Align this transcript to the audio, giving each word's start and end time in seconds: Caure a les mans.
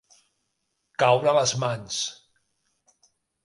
Caure 1.03 1.31
a 1.33 1.35
les 1.39 1.55
mans. 1.67 2.01